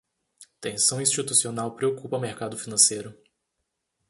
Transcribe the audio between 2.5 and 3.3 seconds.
financeiro